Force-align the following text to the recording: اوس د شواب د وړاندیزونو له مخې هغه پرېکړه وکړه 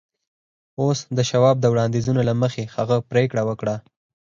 اوس 0.81 0.99
د 1.17 1.19
شواب 1.29 1.55
د 1.59 1.65
وړاندیزونو 1.73 2.21
له 2.29 2.33
مخې 2.41 2.63
هغه 2.75 2.97
پرېکړه 3.11 3.41
وکړه 3.49 3.75